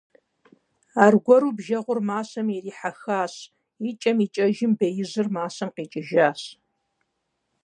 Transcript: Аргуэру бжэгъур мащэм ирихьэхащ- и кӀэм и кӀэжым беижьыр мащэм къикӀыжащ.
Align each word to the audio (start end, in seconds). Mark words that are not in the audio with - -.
Аргуэру 1.05 1.51
бжэгъур 1.57 1.99
мащэм 2.09 2.47
ирихьэхащ- 2.55 3.33
и 3.89 3.91
кӀэм 4.01 4.17
и 4.25 4.27
кӀэжым 4.33 4.71
беижьыр 4.79 5.27
мащэм 5.37 5.69
къикӀыжащ. 5.75 6.41